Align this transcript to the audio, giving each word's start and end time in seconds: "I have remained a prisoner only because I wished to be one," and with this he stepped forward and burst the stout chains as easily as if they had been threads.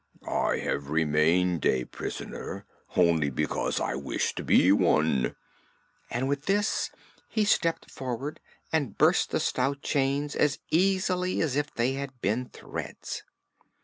"I 0.27 0.57
have 0.63 0.89
remained 0.89 1.63
a 1.67 1.85
prisoner 1.85 2.65
only 2.95 3.29
because 3.29 3.79
I 3.79 3.93
wished 3.93 4.35
to 4.37 4.43
be 4.43 4.71
one," 4.71 5.35
and 6.09 6.27
with 6.27 6.47
this 6.47 6.89
he 7.27 7.45
stepped 7.45 7.91
forward 7.91 8.39
and 8.73 8.97
burst 8.97 9.29
the 9.29 9.39
stout 9.39 9.83
chains 9.83 10.35
as 10.35 10.57
easily 10.71 11.39
as 11.39 11.55
if 11.55 11.71
they 11.71 11.91
had 11.91 12.19
been 12.19 12.49
threads. 12.49 13.21